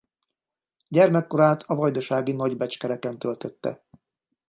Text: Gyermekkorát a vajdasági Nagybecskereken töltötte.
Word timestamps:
Gyermekkorát 0.87 1.63
a 1.67 1.75
vajdasági 1.75 2.31
Nagybecskereken 2.31 3.19
töltötte. 3.19 3.83